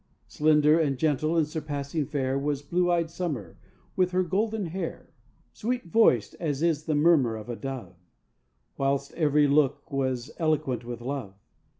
[0.25, 3.59] Slender and gentle and surpassing fair Was blue eyed Summer
[3.95, 5.13] with her golden hair,
[5.53, 7.97] Sweet voiced as is the murmur of a dove,
[8.79, 11.35] Whilst every look was eloquent with love.